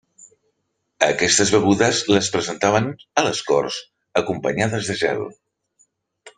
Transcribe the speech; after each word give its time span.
Aquestes 1.07 1.51
begudes 1.55 1.99
les 2.15 2.31
presentaven 2.37 2.89
a 3.23 3.27
les 3.29 3.43
corts 3.53 3.79
acompanyades 4.25 4.93
de 4.93 5.01
gel. 5.07 5.27